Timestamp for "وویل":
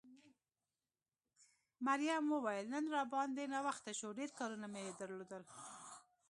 2.33-2.65